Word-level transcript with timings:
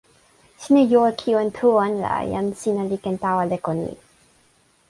sina 0.61 0.81
jo 0.91 0.99
e 1.09 1.13
kiwen 1.19 1.49
tu 1.57 1.65
wan 1.77 1.93
la 2.03 2.15
jan 2.31 2.47
sina 2.61 2.83
li 2.89 2.97
ken 3.03 3.15
tawa 3.23 3.43
leko 3.51 3.71
ni. 3.81 3.91